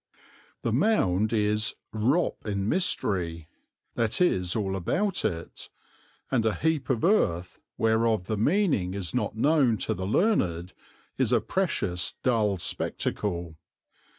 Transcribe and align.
The 0.63 0.73
Mound 0.73 1.31
is 1.31 1.75
"wrop 1.93 2.47
in 2.47 2.67
mystery," 2.67 3.49
that 3.93 4.19
is 4.19 4.55
all 4.55 4.75
about 4.75 5.23
it, 5.23 5.69
and 6.31 6.43
a 6.43 6.55
heap 6.55 6.89
of 6.89 7.03
earth 7.03 7.59
whereof 7.77 8.25
the 8.25 8.35
meaning 8.37 8.95
is 8.95 9.13
not 9.13 9.35
known 9.37 9.77
to 9.85 9.93
the 9.93 10.07
learned 10.07 10.73
is 11.19 11.31
a 11.31 11.39
precious 11.39 12.15
dull 12.23 12.57
spectacle. 12.57 13.57